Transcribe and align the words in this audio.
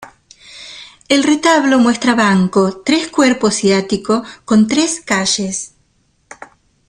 El 1.09 1.21
retablo 1.21 1.77
muestra 1.77 2.15
banco, 2.15 2.77
tres 2.83 3.07
cuerpos 3.09 3.63
y 3.63 3.71
ático, 3.71 4.23
con 4.45 4.67
tres 4.67 4.99
calles. 5.01 5.75